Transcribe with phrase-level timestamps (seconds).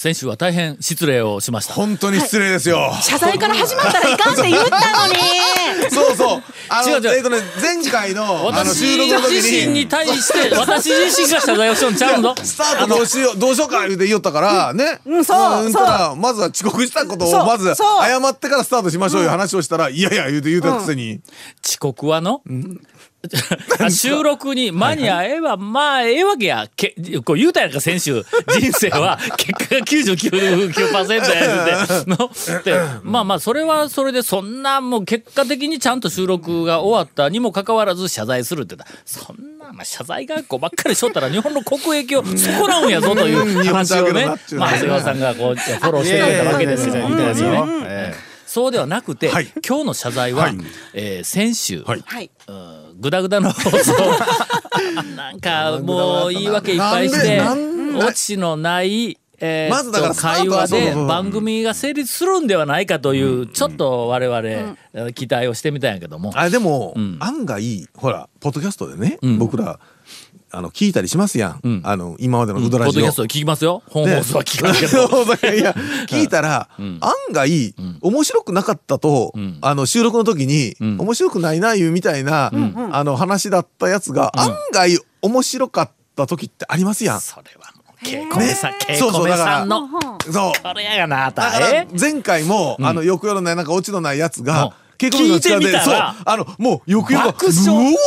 [0.00, 1.74] 先週は大変失礼をしました。
[1.74, 2.92] 本当に失礼ですよ。
[3.02, 5.90] 謝罪から始まったらいかんって言ったのに。
[5.90, 6.42] そうそう。
[6.68, 7.16] あの、違う違う。
[7.16, 12.36] えっとね、前回の、私収録の時自身にに、対して 私自身が謝罪をしようんちゃうの？
[12.40, 15.00] スタートどうしよう、どうしようか言うて言おったから、ね。
[15.04, 15.64] うんそう。
[15.64, 16.16] うんそう。
[16.16, 21.18] まずは遅刻したことを、まず、謝ってからスタートしましょういう話をしたら、いやいや、言うて言うたくせに。
[21.66, 22.42] 遅刻はの、
[23.90, 26.68] 収録に間に合えば、まあ、ええわけや。
[26.76, 28.24] けこう言うたやんか、先週。
[28.48, 31.20] 人生は、 結果が99%や
[32.06, 32.72] 言うて。
[33.02, 46.94] まあまあ、それはそれで、そんな、もう結果的にちゃんと収録が終わったにもかかわらず謝罪するって言ったら、そんな、まあ、謝罪学校ばっかりしとったら、日本の国益を損なうんやぞという話をね、まあ、長谷川さんがこう、フォローしてくれたわけですよ。
[47.02, 50.58] 本当にねそうではなくて、はい今日の謝罪は、はい
[50.94, 52.30] えー先週、はいはい
[52.98, 53.92] グダグダの放送。
[55.16, 57.40] なんかもう言い訳いっぱいして
[57.96, 66.32] オチのない、えーまずだからっと会話で番組が成立するんではないかというちょっと我々、えー期待をしてみたんやけども。
[66.34, 69.78] あれでもん、案外、ほら、ポッドキャストでねん、僕ら、
[70.50, 71.68] あの、聞いたりしますやん。
[71.68, 71.80] ん。
[71.84, 73.82] あの、今までのウポドラジオッドキャストで聞きますよ。
[73.88, 75.08] 本放送は聞かんけど。
[75.08, 75.74] そういや、
[76.06, 82.50] 聞いたら、案外、面白くなかったと、あの、収録の時に、面白くないな、いうみたいな、
[82.92, 87.20] あの、話だったやつが、案外面白かった時ってありますやん。
[87.20, 89.88] それはもうケイコメさん、ケイコメさんの。
[90.30, 90.62] そう。
[90.62, 91.50] これやがなあた
[91.98, 94.44] 前回も、あの、よくよのない、なんかオチのないやつうん。
[94.44, 97.68] が、結構の力聞いてみたらそう、あの、もう、よくよく、爆笑。
[97.68, 97.98] うわ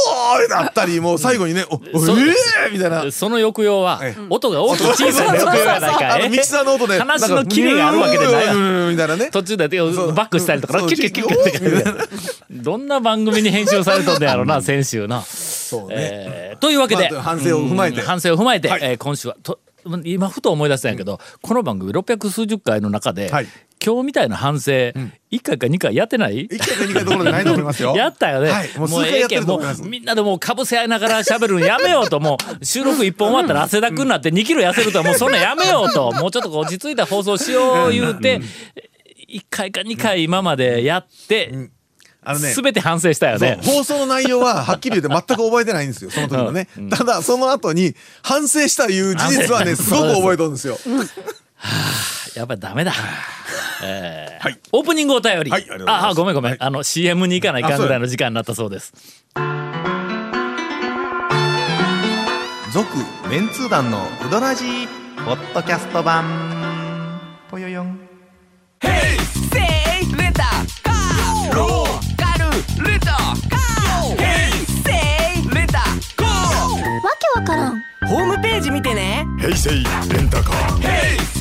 [0.46, 3.12] ーだったり、もう最後にね、お、えーみたいな。
[3.12, 4.22] その抑揚はええ。
[4.30, 7.00] 音が大きく小さい抑揚やないかいミキサーの音で。
[7.00, 8.46] 話のキレがあるわけでない。
[8.92, 9.30] みたいなね。
[9.32, 15.22] 途中でバックしたりとかキュッキュッキュッキュッキュッキュッどんな番組に編集されとんねやろな先週な。
[15.22, 15.96] そうね。
[15.98, 18.02] えーというわけで、まあ反省を踏まえて。
[18.02, 19.60] うん反省を踏まえて、今週はと
[20.04, 23.48] 今ふと思い出したんやけど、この番組600数十回の中で、はい
[23.84, 24.94] 今日みたいな反省、1
[25.42, 26.42] 回か2回やってない？
[26.42, 27.96] 一回か二回どころじゃないと思いますよ。
[27.98, 28.50] やったよね。
[28.52, 28.70] はい。
[28.78, 29.82] もう数回やってると思います。
[29.82, 38.40] みんなでもうかぶせ合いながら喋るのやめようと、 もう収録一本終わったら汗だくになって2キロ痩せるとはもうそんなんやめようと、もうちょっと落ち着いた放送しよう言うて、
[39.30, 41.70] 1回か2回今までやって、
[42.24, 42.50] あのね。
[42.54, 43.58] すべて反省したよね。
[43.64, 49.90] 放送の内容ははっきり言って全く覚えてないんですよその時のね、ただその後に反省したいう事実はね す。
[49.90, 50.78] ごく覚えとるんですよ
[52.36, 52.94] やっぱりダメだ。
[53.84, 54.44] えー。
[54.44, 54.60] はい。
[54.72, 55.52] オープニングお便り。
[55.52, 56.06] はいありがとうございます。
[56.06, 56.52] ああ、ごめんごめん。
[56.52, 58.94] はいあの、CM に行かないかんぐらいの時間になったそうです。
[62.74, 62.88] 続
[63.30, 64.88] メンツー団のウドラジー
[65.26, 67.20] ポッドキャスト版。
[67.50, 68.00] ぽよよん。
[77.04, 77.82] わけわからん。
[78.08, 79.26] ホームページ見てね。
[79.40, 80.82] 平成レンタカー。
[80.82, 81.41] せい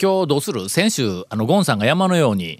[0.00, 0.68] 今日どうする？
[0.68, 2.58] 先週、あの、ゴンさんが山のように、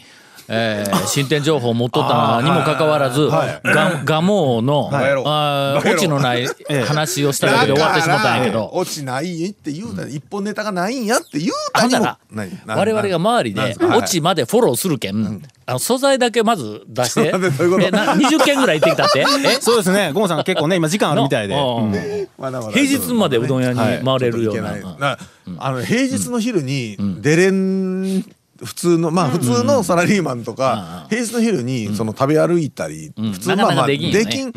[0.52, 3.28] えー進展情報を持っとったにもかかわらず、
[3.62, 6.46] ガガモーの、バカ野郎あオチのない
[6.86, 12.18] 話をしただけで終わってしまったんやけど、落ちないって言うたら、一本ネタがないんやって言うたにもら
[12.66, 17.28] 我々が周りでオチまでフォローするけん、あの素材だけまず出して。
[17.30, 19.20] えな20件ぐらい行ってきたって。
[19.46, 19.60] え？
[19.60, 20.10] そうですね。
[20.12, 21.54] ゴンさん結構ね今時間あるみたいで。
[21.54, 21.92] うん。
[22.38, 24.02] まだまだ平日までうどん屋にはい。
[24.04, 24.60] 回れるよう
[25.00, 25.16] な、
[25.58, 28.24] あの平日の昼に出れん
[28.64, 33.32] 普通のまあ普通のサラリーマンとか平日の昼にその食べ歩いたりん。
[33.32, 34.06] 普通まあまあでき
[34.44, 34.52] ん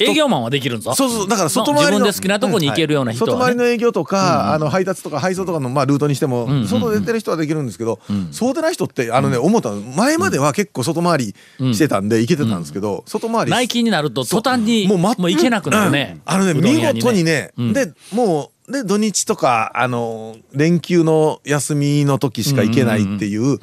[0.00, 0.94] 営業マンはできるんぞ。
[0.94, 11.34] そうそうだから外回りの自分で好きなとこに行けるような人外回りの営業とか、あの配達とか配送とかのまあルートにしても、外出てる人はできるんですけど、そうでない人ってあのね、思ったの前までは結構外回り
[11.74, 17.72] してたんで行けてたんですけど、外回り内勤になると途端にももう行けなくなるね、あのね見屋事にね、うん。
[17.72, 23.58] でもうで土日とかあの連休の休みの時しか行けないっていう。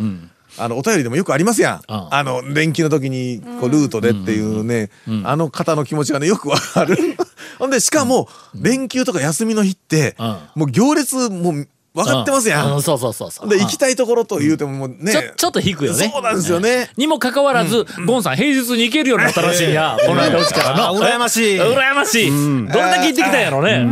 [0.57, 4.89] あのお便りでもよくありますやん、うんあの連休の時にこうルートでっていうね、
[5.25, 6.95] あの方の気持ちがねよくわかる。
[7.59, 13.49] ほんでしかも連休とか休みの日って、うんもう行列もう分かってますやん、ううそうそうそうそう。
[13.49, 16.09] で行きたいところと言うてももうね、ちょっと引くよね。
[16.11, 20.87] そうなんですよね、にもかかわらず、ゴンさん平日に行けるようになったらしいんや、この間うちからの。
[20.87, 21.57] あ羨ましい。
[21.57, 22.31] 羨ましい。
[22.31, 23.87] どれだけ行ってきたんやろね。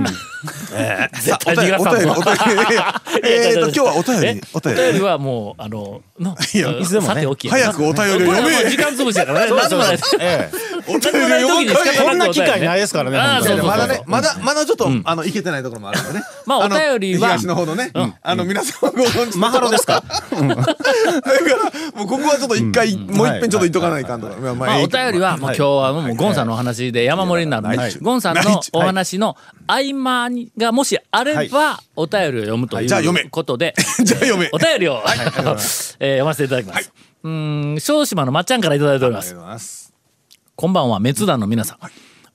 [0.75, 4.81] えー絶対逃がさんぞお便りえーと今日はお便りえお便り。
[4.81, 7.25] お便りはもう、あの、の、 いやうんいつでもね。
[7.49, 8.69] 早くお便りを読め。
[8.69, 9.51] 時間潰しやからね。
[9.55, 10.17] なんでもないです。
[10.19, 10.49] え
[10.87, 13.17] なくない時に仕方こんな機会ないですからね
[13.63, 16.23] まだね、まだ、まだちょっと、あの、いけてないところもあるんでね。
[16.45, 17.91] まあおの便りは東の方のね、
[18.21, 20.03] あの、皆さんご存知のマハロですか？
[20.03, 20.55] だから、
[21.95, 24.35] もうここはちょっと一回、もう一遍ちょっと言っとかないかんとか。
[24.39, 27.67] まあまあ、お便りはもう今日はもうゴンさんのお話で山盛りになる。
[28.01, 29.37] ゴンさんのはいお話の
[29.67, 34.49] 合間にがもしあればお便りを読むとはいうことで、 じゃあ読め。
[34.51, 35.01] お便りを、
[35.99, 36.91] えー読ませていただきます。
[37.23, 39.93] うーん小豆島のまっちゃんからいただいております。
[40.55, 41.77] こんばんは、滅団の皆さん。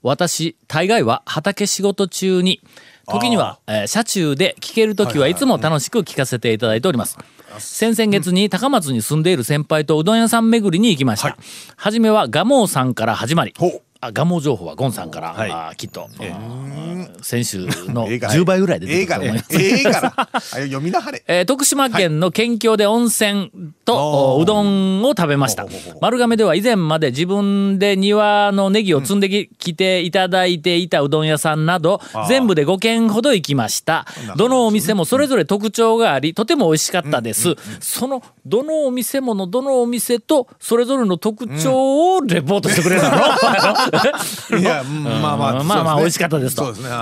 [0.03, 2.61] 私、大概は畑仕事中に、
[3.07, 7.17] 時には、えー車中で聞ける時はいつも楽しく聞かせていただいております。
[7.59, 11.37] 先々月に高松に住んでいる先輩とうどん屋さん巡りに行きました。
[11.77, 13.55] はじめはガモーさんから始まり
[14.01, 19.57] あガモー情報はゴンさんから、はいあーきっと、あー先週のええから10倍ぐらいで出てくると思います。
[19.57, 20.15] ええから。
[20.17, 21.25] あ読みなはれ。
[21.27, 23.51] えー徳島県の県境で温泉
[23.85, 25.67] と、おうどんを食べました。
[26.01, 34.07] 丸亀では以前まで自分で庭のネギを積んでき,、来ていただいていたうどん屋さんなど、全部で5軒ほど行きました。
[34.37, 37.57] どのお店もそれぞれ特徴があり、とても美味しかったです。
[37.81, 43.09] その、どのお店ものどのお店と、それぞれの特徴をレポートしてくれるの、
[44.59, 45.61] いや、うんまあまあ。
[45.61, 46.91] うんまあまあ美味しかったですとそうですね。
[46.91, 46.99] はい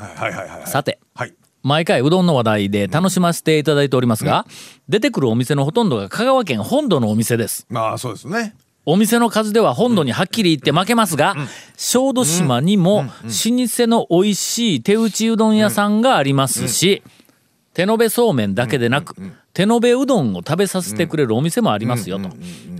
[0.00, 0.66] はいはいはいはい。
[0.66, 1.34] さて、はい。
[1.62, 4.46] 毎回うどんの話題で楽しませていただいておりますが、
[4.88, 7.66] 出てくるお店のほとんどが香川県本土のお店です。
[7.70, 8.54] まあそうですね。
[8.86, 11.34] お店の数では本土にはっきり言って負けますが、
[11.76, 17.02] 小豆島にも老舗の美味しい手打ちうどん屋さんがありますし、
[17.72, 19.16] 手延べそうめんだけでなく、
[19.54, 22.28] 手延べうどんを食べさせてくれるお店もありますよと。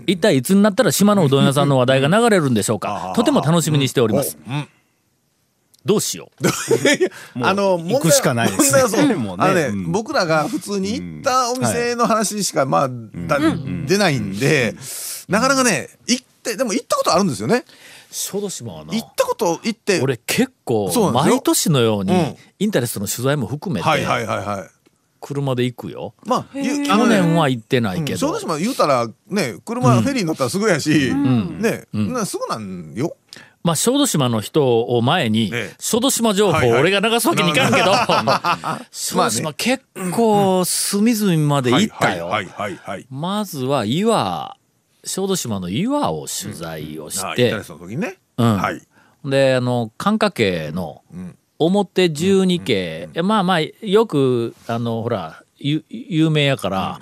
[0.06, 3.12] 一体いつになったら島のうどん屋さんの話題が流れるんでしょうか？
[3.16, 4.36] とても楽しみにしております。
[5.84, 6.30] どうしよ
[7.36, 7.44] う？
[7.46, 9.06] あの、行くしかないですね。
[9.06, 9.14] ね。
[9.38, 9.92] あのね、うん。
[9.92, 13.38] 僕らが普通に行ったお店の話しか、まあ、だ
[13.86, 14.74] 出ないんで、
[15.28, 17.64] なかなかね、行って、でも行ったことあるんですよね。
[18.10, 18.94] 小豆島はな。
[18.94, 22.36] 行ったこと行って、俺結構毎年のようにうん。
[22.60, 24.70] インタレストの取材も含めてはいはいはいはい。
[25.24, 26.14] 車で行くよ。
[26.26, 28.18] まあ、ゆ去年は行ってないけど。
[28.18, 28.40] 小豆。
[28.40, 33.16] 島言うたら、ね、車、フェリー乗ったらすぐやし、ね、なすぐなんよ。
[33.62, 35.74] まあ小豆島の人を前にええ。
[35.78, 37.92] 小豆島情報俺が流すわけにいかんけど。
[38.90, 39.82] 小豆島結
[40.12, 42.30] 構隅々まで行ったよ。
[43.08, 44.58] まずは岩
[45.04, 47.54] 小豆島の岩を取材をして。
[49.24, 51.02] であの寒華家の
[51.58, 56.98] 表十二家、まあまあよくあのほらゆ有名やから、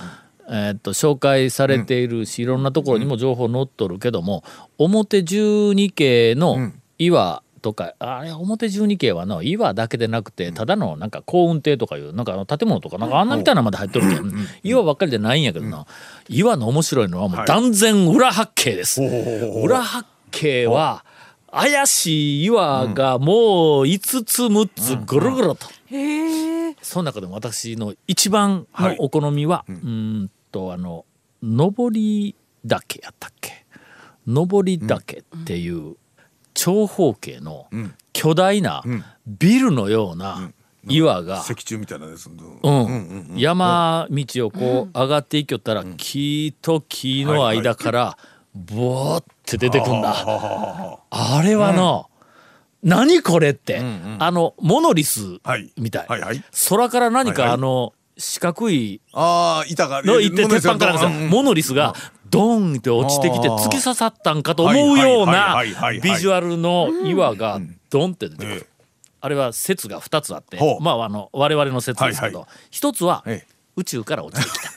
[0.48, 4.44] えーっと紹介されているし、いろんなところにも情報載っとるけども
[4.78, 14.32] 表十二家の岩とか、あれ表十二家はの岩だけでなくてただのなんか幸運亭とかいうなんかあの建物とかなんかあんなみたいなのまで入っとるけん、
[14.62, 15.86] 岩ばっかりじゃないんやけどな、
[16.28, 19.00] 岩の面白いのはもう断然裏八景です。
[19.00, 21.04] 裏八景は
[21.52, 25.68] 怪しい岩がもう5つ6つぐるぐると、
[26.80, 29.76] その中でも私の一番のお好みは、うー
[30.24, 31.04] んとあの
[31.42, 32.34] 上り
[32.64, 33.66] 岳やったっけ？
[34.26, 35.96] 上り岳っていう
[36.54, 37.66] 長方形の
[38.12, 38.82] 巨大な
[39.26, 40.52] ビルのような
[40.88, 42.30] 岩が、石柱みたいなです。
[42.30, 43.34] うん。
[43.36, 48.16] 山道をこう上がっていきよったら木と木の間から
[48.54, 49.24] ボー
[49.56, 50.14] って出てくんだ。
[51.10, 52.10] あれはの、
[52.82, 53.80] 何これって、
[54.18, 55.72] あのモノリスはい。
[55.78, 56.44] みたい、はいはい。
[56.68, 57.58] 空から何かはいはい。
[57.58, 60.02] あの四角いああ、板が。
[60.02, 61.94] のいって鉄板からうんうんモノリスが
[62.28, 66.00] ドンって落ちてきて突き刺さったんかと思うようなはいはいはいはいはい。
[66.00, 68.54] ビジュアルの岩がドンって出てくる。
[68.54, 68.66] ええ。
[69.20, 70.58] あれは説が2つあって。
[70.80, 72.40] まああの我々の説ですけど。
[72.40, 74.72] はいは一つはええ宇宙から落ちてきた。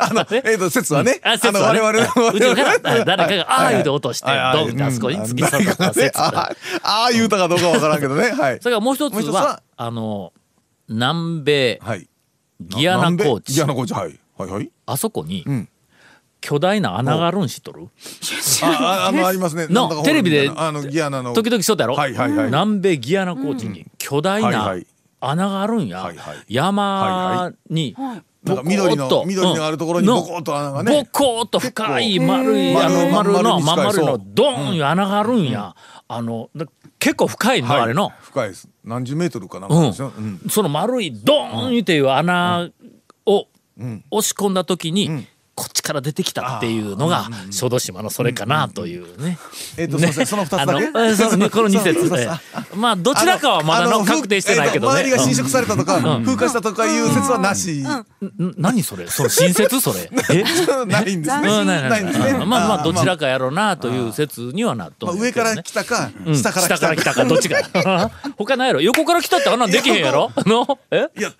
[0.10, 1.20] あの、えっと、説はね。
[1.22, 1.80] あ説はね。
[1.80, 2.32] あの我々の。
[2.32, 3.04] 宇宙から？
[3.04, 4.38] 誰かがああいうて落としてはい。
[4.38, 6.50] はいドンってあそこに突き刺さった説あ
[6.82, 8.30] あ言うたかどうかわからんけどね。
[8.32, 8.58] はい。
[8.60, 9.62] それからもう一つはは？
[9.76, 10.32] あの
[10.88, 12.08] 南米はい。
[12.60, 14.18] ギアナ高地ギアナ高地、はい。
[14.36, 14.70] はいはい。
[14.86, 15.68] あそこにん。
[16.40, 17.88] 巨大な穴があるん知っとる？
[18.62, 19.66] あ、ああの、ありますね。
[19.68, 21.34] のテレビであの、ギアナの。
[21.34, 22.46] 時々しとったやろ、はいはいはい。
[22.46, 24.86] 南米ギアナ高地に巨大なはいはい。
[25.20, 26.36] 穴があるんや、はいはい。
[26.48, 27.94] 山に
[28.44, 30.14] なんか緑の緑のあるところにうん。
[30.14, 30.92] ボコッと穴がね。
[30.92, 35.74] ボコッと深い丸いあの丸丸のまん丸のドーンいう穴があるんや、
[36.08, 36.66] あのだ
[36.98, 37.80] 結構深いの、はい。
[37.82, 38.10] あれの。
[38.20, 38.68] 深いです。
[38.82, 42.70] 何十メートルかなその丸いドーンっていう穴
[43.26, 43.46] を
[44.10, 49.38] 押し込んだ時に、こっちから出てきたっていうのが小豆島のそれかなというね。
[49.76, 50.72] えっと、すいません、その二つだけ？
[50.86, 52.18] あのえそのこの2節そうそう。
[52.18, 52.28] え
[52.72, 55.00] えまあどちらかはまだあのの確定してないけどね。
[55.02, 57.84] えっと周りが侵食されたとか、風化したとかいう説はなし。
[58.56, 59.06] 何それ？
[59.06, 59.80] それ新説？
[59.80, 60.10] それ？
[60.30, 60.44] え？
[60.86, 61.48] ないんですね。
[61.48, 62.04] うんないないない。
[62.04, 62.30] んですね。
[62.30, 63.20] うんまあまあどちらか。
[63.20, 66.34] かやろうなという説にはなっと上から来たか、うん。
[66.36, 68.80] 下から来た下から来たかどっちか 他ないやろ。
[68.80, 70.32] 横から来たってあんなんできへんやろ。
[70.46, 70.78] の？
[70.90, 71.08] え？
[71.18, 71.34] いや、よ、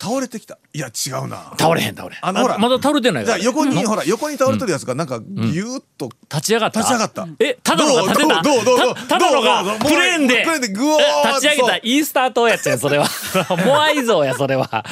[0.00, 0.56] 倒れてきた。
[0.72, 1.52] いや、違うな。
[1.58, 2.20] 倒れへん倒れへん。
[2.22, 2.56] あのほら。
[2.56, 6.10] まだ倒れてないじゃあ横に、ほら、横に倒れてるやつが、なんか、ぎゅーっと。
[6.30, 6.80] 立ち上がった。
[6.80, 7.26] 立ち上がった。
[7.40, 8.42] えただのが立てた。
[8.42, 10.42] どうどうどうどうたただのがどうどうクレーンで。
[10.44, 11.28] クレーンでぐおーっと。
[11.28, 11.76] え立ち上げた。
[11.76, 13.06] イースター島やつやんそれは。
[13.66, 14.84] モアイ像やそれは。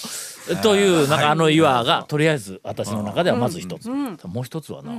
[0.62, 3.88] というなんかあの岩がとりあえず私の中ではまず一つ。
[3.88, 4.92] もう一つはな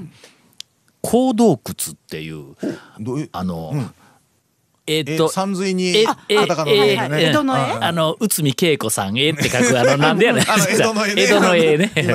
[1.02, 1.58] 坑洞窟
[1.94, 2.56] っていう
[3.00, 3.30] どういう？
[3.32, 3.74] あの
[4.98, 7.10] えっと山水にえ、カえ、タカナのえ、ね。
[7.14, 7.62] え江戸の絵？
[7.62, 10.44] あの、内海恵子さん、えって書く、あの、 なんでやねん。
[10.44, 11.24] 江戸の絵ね。
[11.24, 11.92] 江戸の絵ね。
[11.96, 12.08] 江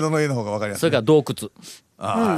[0.00, 0.80] 戸の絵の方がわかりやすい。
[0.80, 1.50] それから洞窟。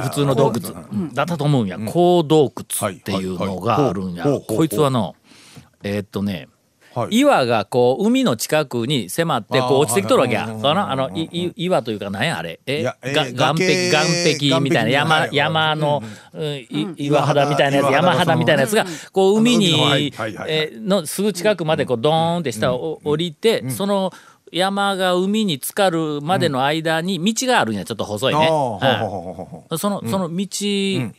[0.01, 0.73] 普通の洞窟。
[1.13, 1.77] だったと思うんや。
[1.77, 4.25] 坑洞窟っていうのがあるんや。
[4.25, 5.15] こいつはの、
[5.83, 6.47] えーっとね、はい
[7.09, 10.47] 岩がこう海の近くに迫ってこう落ちてきとるわけや。
[10.47, 12.59] はいかなあのいい岩というか何やあれ？
[12.65, 12.83] え？
[12.83, 19.73] が岩壁崖岩壁みたいな山はい山のうんい岩肌みたいなやつ山肌みたいなやつがこう海に
[20.47, 24.11] えーのすぐ近くまでこうドーンって下を降りてその
[24.51, 28.39] 山が海に浸かるまでの間に道があるんやちょっと細いね。
[28.39, 29.77] うはいほうほうほうほう。
[29.77, 30.47] そのその道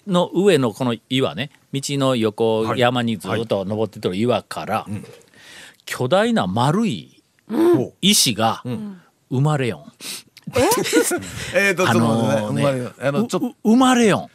[0.06, 2.80] の上のこの岩ね道の横はい。
[2.80, 4.86] 山にずっと登ってとる岩から
[5.84, 8.62] 巨大な丸いほ石が
[9.30, 9.92] 生まれよん。
[11.54, 11.70] え？
[11.72, 12.92] っと、あのーね。
[13.00, 14.28] あの、ちょっと、う生まれよん。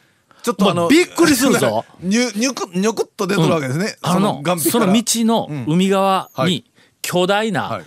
[0.43, 1.85] ちょっとあの、まあびっくりするぞ。
[1.99, 3.97] にゅ、にゅく、にょくっと出てるわけですね。
[4.01, 6.63] あのその道の海側にはい。
[7.01, 7.85] 巨大な、はい。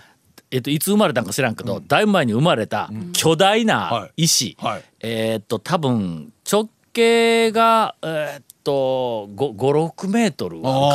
[0.51, 4.73] えっといつ生まれたんか知らんけど、だいぶ前に生まれた巨大な石、はい。
[4.73, 4.83] はい。
[4.99, 6.40] えっと多分直
[6.93, 10.85] 径がえっと56メートルあるかあな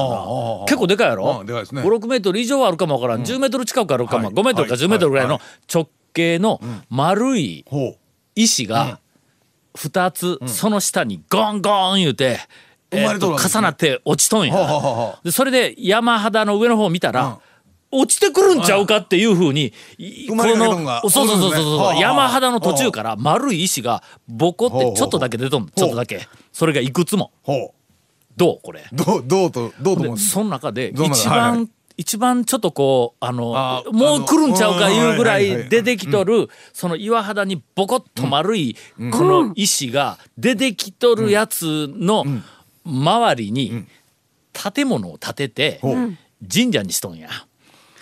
[0.63, 1.83] あ結構でかいやろ、うんでかいですね。
[1.83, 4.35] 56メートル以上はあるかもわからん、10メートル近くあるかも、はい。
[4.35, 4.83] 5メートルかはい。
[4.83, 5.43] 10メートルぐらいのはい。
[5.73, 7.65] 直径の丸い。
[8.35, 9.01] 石が
[9.75, 12.39] 2つその下にゴンゴン言うて、
[12.91, 13.61] 生まれとるわけですね。
[13.61, 15.19] 重なって落ちとんや。
[15.25, 17.39] でそれで山肌の上の方を見たら、
[17.93, 26.29] 落ちてくるんちゃうかっていうふうに、い生まれかけとんがそうそうそうそう山肌の途中から丸い石がボコってちょっとだけ出とんちょっとだけ。
[26.53, 27.33] それがいくつも。
[27.43, 27.75] ほ
[28.37, 28.61] どう？
[28.63, 28.85] これ。
[28.93, 28.97] う。
[28.97, 38.77] どう、どうと、どうとその中で一番、一番ちょっとこうあのもう来るんちゃうかいうぐらい出てきとるその岩肌にボコッと丸い
[39.13, 42.25] この石が出てきとるやつの
[42.85, 43.87] 周りに
[44.53, 45.81] 建物を建てて
[46.53, 47.31] 神社にしとんや。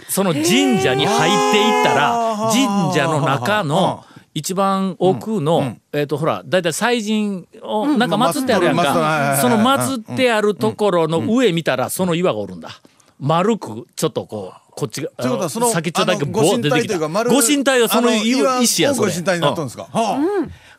[0.08, 9.38] その神社に入っていったら神社の中の一番奥の、えっ、とほらだいたい祭神をなんか祀ってあるやんか。
[9.40, 12.70] その祀ってあるところの上見たらその岩がおるんだ。
[13.20, 15.08] 丸くちょっとこうこっちが
[15.48, 16.98] 先っちょだけボー出てきた。
[16.98, 19.12] ご神体はその石やそれ。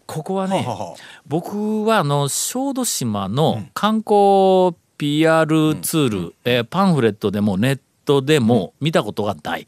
[0.05, 9.67] ここはねははは僕はあの小豆島の観光 PR ツール、えーパンフレットでもネットでも見たことがない。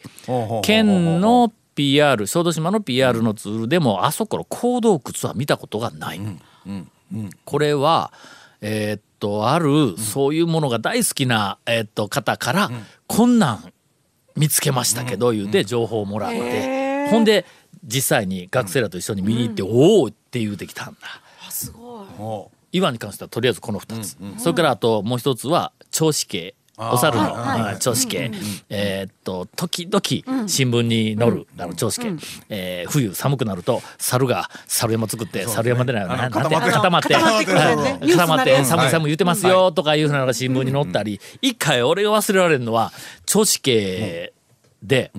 [0.63, 6.21] 県の PR 小豆島の PR のツールでもあそこの坑洞窟は見たことがない。
[7.45, 8.11] これは
[8.61, 12.71] えーっとあるそういうものが大好きな、えーっと方から、
[13.07, 13.73] こんなん
[14.35, 17.45] 見つけましたけど言うて情報をもらって、ほんで
[17.83, 20.99] 実際に学生らと一緒に見に行って、おおって言うてきたんだ。
[22.17, 28.31] ほ岩に関してはとりあえずこの2つ、それからあともう一つは銚子系お猿の、はい銚子系、
[28.69, 32.13] えーっと時々新聞に載る、あの銚子系、
[32.49, 42.91] えー冬寒くなると猿が猿山作って、猿山でないよな固固まって固まって寒い寒い言ってますよとかいうふうなのが新聞に載ったり、一回俺が忘れられるのは
[43.25, 44.33] 銚子系
[44.83, 45.11] で、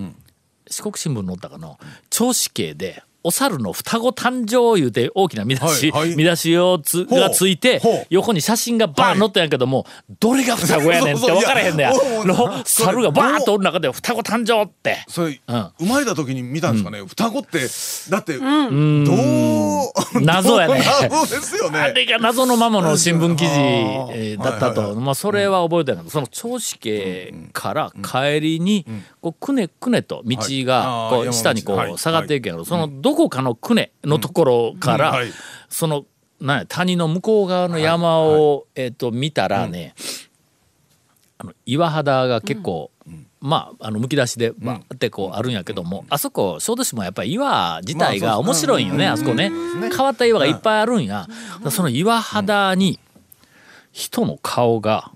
[0.71, 1.77] 四国新聞載ったかな。
[2.11, 6.17] 銚子系でお猿の双子誕生いうて大きな見出し、はいはい。
[6.17, 9.87] 見出しをつがついて横に写真がバーン載ったんやけども、
[10.21, 11.95] どれが双子やねんって分からへんねや。
[11.95, 15.05] そうそういやのもう猿がバーンとおる中で双子誕生って。
[15.09, 15.71] それ、うん。
[15.79, 17.01] 生まれた時に見たんですかね？
[17.03, 17.59] 双子って、
[18.11, 18.49] だって、どう、
[20.23, 20.83] 謎やね。
[21.11, 21.79] 謎ですよね。
[21.81, 25.05] あれが謎のままの新聞記事だったと、はいはいはい。
[25.05, 28.87] まあ、それは覚えてないけどその銚子家から帰りに
[29.21, 35.21] こうくねくねと道がこう下にこう下がっていくけどそのどこかのくねのところから
[35.69, 36.05] その
[36.41, 39.95] なんや谷の向こう側の山をえーと見たらね
[41.39, 42.91] あの岩肌が結構
[43.41, 49.51] まあ、あの、むき出しで、バーってこうあるんやけども、あそこ、小豆島やっぱり岩自体が面白いんよね、あそこね。
[49.51, 51.29] 変わった岩がいっぱいあるんや。
[51.71, 52.99] その岩肌に、
[53.93, 55.13] 人の顔が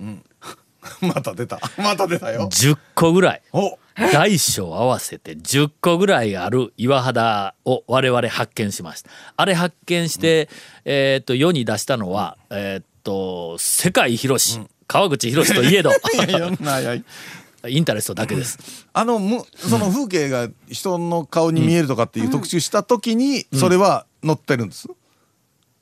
[1.01, 1.61] また出た。
[1.77, 2.49] また出たよ。
[2.51, 3.43] 10個ぐらい。
[3.53, 3.79] お
[4.13, 9.11] 大小合わせて10個ぐらいある岩肌を我々発見しました。
[9.37, 10.49] あれ発見して、
[10.85, 15.91] えっと、世に出したのは、えっと、世界広し、川口博士といえど、
[17.69, 18.59] インタレストだけです。
[18.93, 24.89] あのむその風景が人の顔に見えるとかっていう特集した時にそれは載ってるんです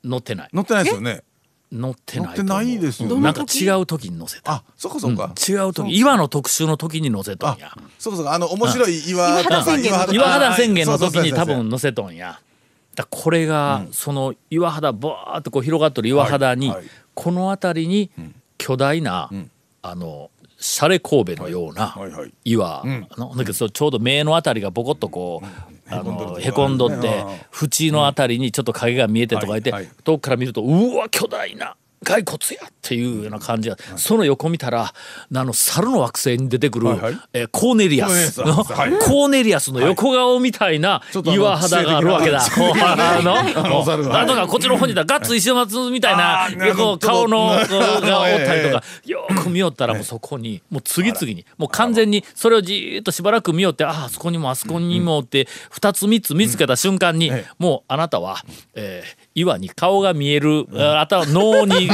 [0.07, 0.49] 載ってない。
[0.53, 1.23] 載ってないですよね
[1.73, 3.21] 載ってないてないですよね。
[3.21, 4.51] なんか違う時に載せた。
[4.51, 5.33] あそっかそっか。
[5.47, 7.71] 違う時、岩の特集の時に載せとんあや。
[7.97, 8.33] そうかそうか。
[8.33, 10.15] あの面白い岩岩肌宣言の時。
[10.15, 12.39] 岩肌宣言の時に多分載せとんや。
[12.95, 16.87] だこれが、その岩肌バーっとこう広がってる岩肌に、はいはい。
[17.13, 18.11] この辺りに
[18.57, 19.29] 巨大な、
[19.81, 22.11] あのシャレ神戸のようなはい。
[22.11, 22.83] はい岩、
[23.17, 27.09] のだけどそうちょうど目のあたりがボコッとこう、あのへこんどって
[27.51, 29.71] 縁のあたりにちょっと影が見えてとか言って、
[30.03, 37.17] 遠くから見るとうわ巨大な骸骨やっていうような感じが、その横見たらあの猿の惑星に出てくる、はいはい。
[37.33, 38.41] えーコーネリアス。
[38.41, 38.73] の、コーネリアス。
[38.73, 38.91] はい。
[38.91, 42.41] コーネリアスの横顔みたいな岩肌があるわけだ。
[42.41, 43.43] あの
[44.11, 46.47] なんとかこっちの方にいたらガッツ石松みたいな
[46.99, 57.51] 顔のちょっとがおったりと えかよーく見よったらもうそこにもう次々にもう完全にそれをじーっとしばらく見よってああそこにもあそこにもって2つ3つ見つけた瞬間にええ。
[57.59, 58.43] もうあなたは
[58.75, 61.87] えー岩に顔が見えるあ頭脳に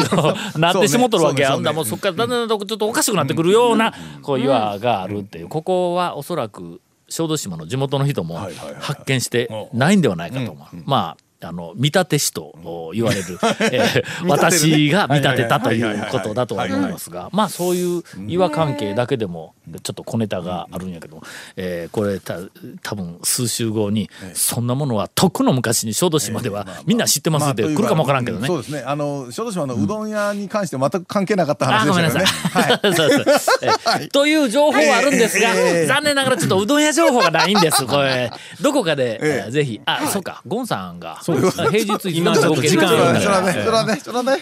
[0.58, 1.58] なってしもっとるわけや。
[1.58, 5.20] んだらもうそっからだんだんちょっとおかしくなってくるようなこう岩がある。
[5.20, 8.38] っていうここはおそらく小豆島の地元の人も
[8.80, 10.78] 発見してないんではないかと思う。
[10.86, 13.38] まああの見立て師と言われる、
[13.72, 19.54] えー私が見立てたということだとは思いますがまあそういう岩関係だけでも
[19.84, 21.22] ちょっと小ネタがあるんやけど、
[21.56, 22.38] えーこれた
[22.84, 28.48] 多分数週後にそんなものはとっくの昔に小豆島ではみんな知ってますって来るかもわからんけどね。
[28.48, 28.84] そうですね。
[28.86, 34.08] あの小豆島のうどん屋に関して全く関係なかった話でしたね。
[34.12, 35.86] という情報はあるんですが、ええ。
[35.86, 37.86] 残念ながらちょっとうどん屋情報がないんです。
[37.86, 39.44] これどこかで、ええ。
[39.46, 39.82] えーぜひ。
[39.86, 40.42] あ、そうか。
[40.46, 41.58] ゴンさんがうです。
[41.70, 43.22] 平日今ちょっと時間そあるんだ。
[43.22, 44.40] かららねそらねそらね。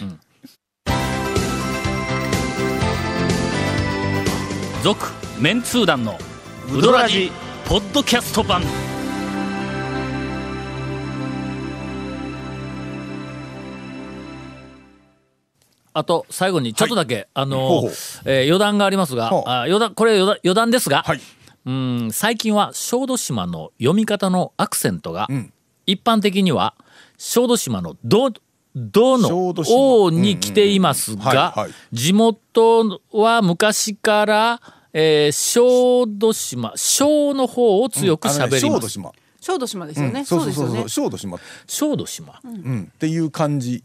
[4.83, 5.05] 続
[5.40, 6.20] メンツー団の
[6.72, 7.31] ウドラジ
[7.66, 8.62] ポッドキャスト版。
[15.98, 17.90] あと最後にちょっとだけ、あのほうほう。
[18.25, 21.22] えー余談がありますがあ余談これ余談余談ですが、はい。
[21.66, 25.51] うん最近は小豆島の読み方のアクセントが、ん
[25.85, 26.74] 一般的には
[27.17, 28.31] 小豆島の「ど」
[28.75, 38.65] どの小豆島「お」に来ていますが地元は昔から、えー小豆島小の方を強くあのね喋ります。
[38.65, 39.11] 小豆島。
[39.41, 40.11] 小豆島ですよね。
[40.11, 40.77] ううですよねそうそう。
[40.77, 40.89] そう。
[40.89, 41.39] 小豆島。
[41.67, 42.91] 小豆島、うん。
[42.93, 43.83] っていう感じ。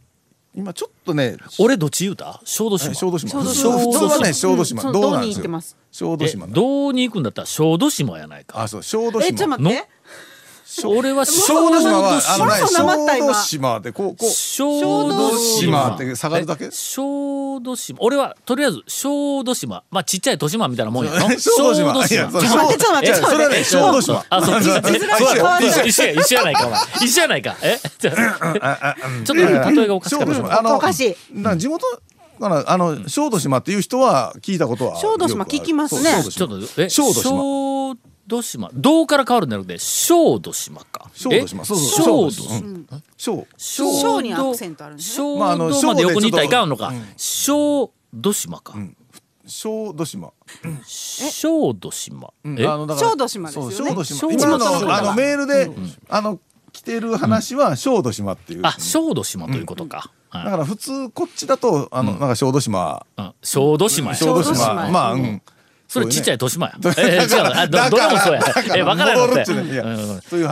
[0.53, 2.41] 今ちょっとね俺どっち言うた？
[2.45, 2.95] 小豆島。
[2.95, 3.29] 小豆島。
[3.31, 3.79] 小豆島。
[3.79, 4.83] 普通はね小豆島。
[4.83, 5.37] うんどうなんですよ。
[5.37, 5.77] その道に行ってます？
[5.79, 6.53] え小豆島の。
[6.53, 8.61] どうに行くんだったら小豆島やないか。
[8.63, 9.89] あそう小豆え、ちょっと島待って。
[10.85, 15.95] 俺は小豆島はあの小今豆島でこうこう小豆島。
[15.95, 16.67] って下がるだけ？
[16.67, 17.99] え小豆島。
[18.01, 19.83] 俺はとりあえず小豆島。
[19.91, 22.07] まあちっちゃい豊島みたいなもんやの小豆島。
[22.07, 23.07] ちょっと待ってちょっと待って。
[23.07, 24.25] いやそれはね小豆島。
[24.31, 24.63] あそう。
[24.63, 26.81] そうえそうや一緒一緒や一緒やないかお前。
[27.03, 27.57] 一緒やないか。
[27.63, 27.79] え？
[27.79, 28.15] ちょっ
[29.27, 29.43] と例
[29.83, 30.35] えがおかしかった。
[30.35, 30.59] 小豆島。
[30.59, 31.17] あのおかしい。
[31.59, 31.87] 地元
[32.39, 36.11] からあの小豆島っていう人は聞いたことは小豆島聞きますね。
[36.11, 36.89] よくあるちょっとえ？
[36.89, 37.97] 小豆島
[38.31, 41.11] 小豆島どうから変わるんじゃなくて小豆島か。
[41.15, 41.63] 小豆島。
[41.63, 41.65] え？
[41.65, 42.31] そうそう小豆。
[42.31, 42.67] 小豆。
[42.77, 43.47] 島小。
[43.57, 45.17] 小小にアクセントあるんですね。
[45.17, 46.93] 小まああの豆まで横に行ったらいかんのか。
[47.17, 48.75] 小豆島か。
[49.47, 50.33] 小豆島。
[50.87, 52.33] 小豆島。
[52.45, 52.61] うん。
[52.61, 52.67] え？
[52.67, 53.75] あのだから小豆島ですよね。
[53.75, 54.19] そう小豆島。
[54.19, 54.87] 小今豆島。
[54.87, 55.71] のあのメールで
[56.09, 56.39] あの
[56.73, 58.61] 来てる話は小豆島っていう。
[58.63, 60.13] あ小豆島ということか。
[60.29, 60.45] はい。
[60.45, 63.05] だから普通こっちだとあのなんか小豆島。
[63.17, 63.35] うん。
[63.43, 64.17] 小豆島や。
[64.17, 65.43] 小豆小豆島島まあうん
[65.91, 66.75] それちっちゃい豊島や。
[66.79, 68.41] だからえー違うあどどれもそうや。
[68.77, 69.45] え、分からんのって。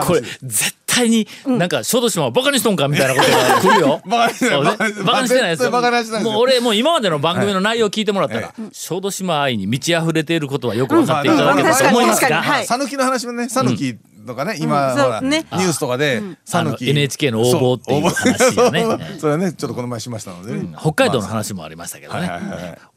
[0.04, 4.00] これ、絶対に、なんか、小豆島はバカにしとんかみたいなことが来るよ。
[4.04, 5.70] バカにしてないですよ。
[5.70, 12.28] もう俺、もう今までの番組の内容を聞いてもらったら、小豆島愛に満ち溢れていることはよく分かっていただけたと思いますが。
[12.28, 12.46] 確かに確かに。
[12.56, 12.66] は、い。
[12.66, 13.96] 讃岐の話もね讃岐
[14.28, 16.90] とかね今うんほらねニュースとかで讃岐。
[16.90, 18.86] NHK の応募っていう話がね。
[19.18, 20.76] それはねちょっとこの前しましたのでね。
[20.78, 22.26] 北海道の話もありましたけどね。
[22.26, 22.28] い。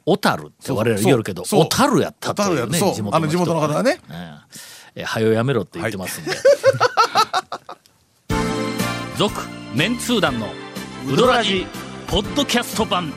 [0.05, 1.23] 小樽って我々言う。
[1.23, 3.09] けど、小樽やったというね、小樽やそう。
[3.13, 3.99] あの地元の方はね。
[4.09, 4.15] うん。
[4.95, 6.31] え、はよやめろって言ってますんで。
[9.17, 9.41] 続、
[9.75, 10.47] メンツー団の
[11.07, 11.67] ウドラジ
[12.07, 13.13] ポッドキャスト版。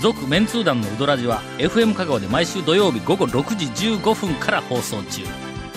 [0.00, 5.22] 続メンツー団のウドラジは FM 香川で毎週土曜日午後6時15分から放送中